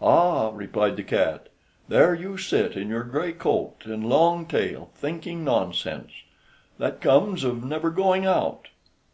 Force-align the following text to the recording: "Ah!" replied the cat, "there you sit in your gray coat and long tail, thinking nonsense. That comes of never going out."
"Ah!" 0.00 0.48
replied 0.54 0.96
the 0.96 1.02
cat, 1.02 1.50
"there 1.88 2.14
you 2.14 2.38
sit 2.38 2.72
in 2.74 2.88
your 2.88 3.04
gray 3.04 3.32
coat 3.34 3.82
and 3.84 4.08
long 4.08 4.46
tail, 4.46 4.88
thinking 4.94 5.44
nonsense. 5.44 6.12
That 6.78 7.02
comes 7.02 7.44
of 7.44 7.62
never 7.62 7.90
going 7.90 8.24
out." 8.24 8.68